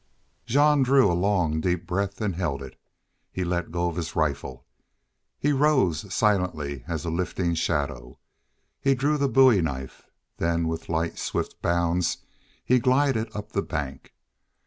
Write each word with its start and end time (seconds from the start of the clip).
Jean 0.47 0.81
drew 0.81 1.11
a 1.11 1.13
long, 1.13 1.61
deep 1.61 1.85
breath 1.85 2.21
and 2.21 2.35
held 2.35 2.63
it. 2.63 2.75
He 3.31 3.43
let 3.43 3.71
go 3.71 3.87
of 3.87 3.97
his 3.97 4.15
rifle. 4.15 4.65
He 5.37 5.51
rose, 5.51 6.11
silently 6.11 6.83
as 6.87 7.05
a 7.05 7.11
lifting 7.11 7.53
shadow. 7.53 8.17
He 8.79 8.95
drew 8.95 9.17
the 9.19 9.29
bowie 9.29 9.61
knife. 9.61 10.07
Then 10.37 10.67
with 10.67 10.89
light, 10.89 11.19
swift 11.19 11.61
bounds 11.61 12.17
he 12.65 12.79
glided 12.79 13.29
up 13.35 13.51
the 13.51 13.61
bank. 13.61 14.15